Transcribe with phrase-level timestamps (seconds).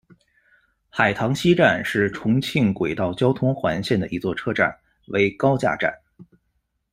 [0.89, 4.75] 海棠溪站是重庆轨道交通环线的一座车站，
[5.09, 5.93] 为高架站。